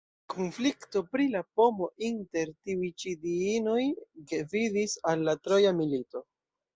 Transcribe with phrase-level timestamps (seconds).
[0.33, 3.83] Konflikto pri la pomo inter tiuj ĉi diinoj
[4.31, 6.23] gvidis al la Troja milito.